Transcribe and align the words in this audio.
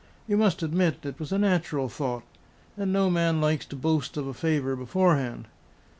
You 0.27 0.35
must 0.35 0.63
admit 0.63 1.05
it 1.05 1.19
was 1.19 1.31
a 1.31 1.37
natural 1.37 1.87
thought. 1.87 2.23
And 2.75 2.91
no 2.91 3.11
man 3.11 3.39
likes 3.39 3.67
to 3.67 3.75
boast 3.75 4.17
of 4.17 4.25
a 4.25 4.33
favour 4.33 4.75
beforehand." 4.75 5.45